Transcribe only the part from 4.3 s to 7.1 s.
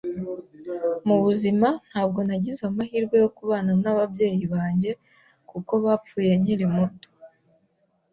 banjye kuko bapfuye nkiri muto